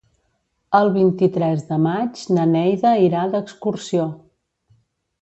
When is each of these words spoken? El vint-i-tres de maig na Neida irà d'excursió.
El 0.79 0.89
vint-i-tres 0.95 1.61
de 1.69 1.79
maig 1.85 2.23
na 2.39 2.49
Neida 2.57 2.97
irà 3.11 3.29
d'excursió. 3.37 4.11